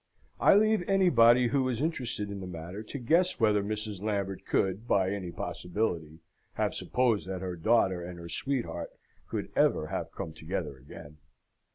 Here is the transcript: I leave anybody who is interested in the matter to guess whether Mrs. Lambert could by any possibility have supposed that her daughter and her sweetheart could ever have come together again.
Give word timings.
I 0.39 0.55
leave 0.55 0.81
anybody 0.89 1.49
who 1.49 1.69
is 1.69 1.79
interested 1.79 2.31
in 2.31 2.39
the 2.39 2.47
matter 2.47 2.81
to 2.81 2.97
guess 2.97 3.39
whether 3.39 3.63
Mrs. 3.63 4.01
Lambert 4.01 4.47
could 4.47 4.87
by 4.87 5.11
any 5.11 5.29
possibility 5.31 6.21
have 6.53 6.73
supposed 6.73 7.27
that 7.27 7.41
her 7.41 7.55
daughter 7.55 8.03
and 8.03 8.17
her 8.17 8.27
sweetheart 8.27 8.89
could 9.27 9.51
ever 9.55 9.85
have 9.89 10.11
come 10.11 10.33
together 10.33 10.75
again. 10.79 11.17